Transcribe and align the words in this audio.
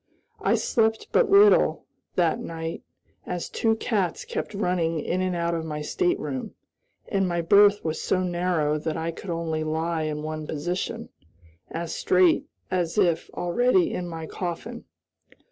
I 0.41 0.55
slept 0.55 1.09
but 1.11 1.29
little, 1.29 1.85
that 2.15 2.39
night, 2.39 2.81
as 3.27 3.49
two 3.49 3.75
cats 3.75 4.25
kept 4.25 4.55
running 4.55 4.99
in 4.99 5.21
and 5.21 5.35
out 5.35 5.53
of 5.53 5.63
my 5.63 5.83
stateroom, 5.83 6.55
and 7.07 7.27
my 7.29 7.41
berth 7.41 7.85
was 7.85 8.01
so 8.01 8.23
narrow 8.23 8.79
that 8.79 8.97
I 8.97 9.11
could 9.11 9.29
only 9.29 9.63
lie 9.63 10.01
in 10.05 10.23
one 10.23 10.47
position 10.47 11.09
as 11.69 11.93
straight 11.93 12.47
as 12.71 12.97
if 12.97 13.29
already 13.35 13.93
in 13.93 14.07
my 14.09 14.25
coffin. 14.25 14.85